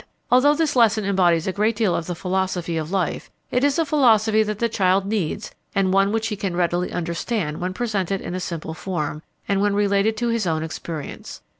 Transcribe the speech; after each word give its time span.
Although 0.31 0.55
this 0.55 0.75
lesson 0.75 1.05
embodies 1.05 1.45
a 1.45 1.51
great 1.53 1.75
deal 1.75 1.95
of 1.95 2.07
the 2.07 2.15
philosophy 2.15 2.75
of 2.75 2.89
life, 2.89 3.29
it 3.51 3.63
is 3.63 3.77
a 3.77 3.85
philosophy 3.85 4.41
that 4.41 4.57
the 4.57 4.67
child 4.67 5.05
needs 5.05 5.51
and 5.75 5.93
one 5.93 6.11
which 6.11 6.29
he 6.29 6.35
can 6.35 6.55
readily 6.55 6.91
understand 6.91 7.61
when 7.61 7.71
presented 7.71 8.19
in 8.19 8.33
a 8.33 8.39
simple 8.39 8.73
form, 8.73 9.21
and 9.47 9.61
when 9.61 9.75
related 9.75 10.17
to 10.17 10.29
his 10.29 10.47
own 10.47 10.63
experience. 10.63 11.43